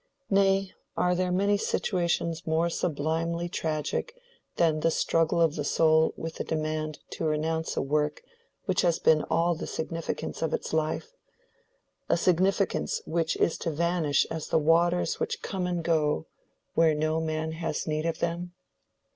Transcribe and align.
Nay, 0.31 0.73
are 0.97 1.13
there 1.13 1.31
many 1.31 1.57
situations 1.57 2.47
more 2.47 2.71
sublimely 2.71 3.47
tragic 3.47 4.15
than 4.55 4.79
the 4.79 4.89
struggle 4.89 5.39
of 5.39 5.53
the 5.55 5.63
soul 5.63 6.11
with 6.17 6.37
the 6.37 6.43
demand 6.43 6.97
to 7.11 7.25
renounce 7.25 7.77
a 7.77 7.83
work 7.83 8.23
which 8.65 8.81
has 8.81 8.97
been 8.97 9.21
all 9.29 9.53
the 9.53 9.67
significance 9.67 10.41
of 10.41 10.55
its 10.55 10.73
life—a 10.73 12.17
significance 12.17 13.03
which 13.05 13.37
is 13.37 13.59
to 13.59 13.69
vanish 13.69 14.25
as 14.31 14.47
the 14.47 14.57
waters 14.57 15.19
which 15.19 15.43
come 15.43 15.67
and 15.67 15.83
go 15.83 16.25
where 16.73 16.95
no 16.95 17.21
man 17.21 17.51
has 17.51 17.85
need 17.85 18.07
of 18.07 18.17
them? 18.17 18.53